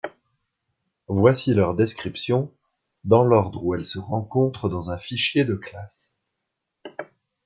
[1.09, 2.51] Voici leur description
[3.03, 6.19] dans l'ordre où elles se rencontrent dans un fichier de classe.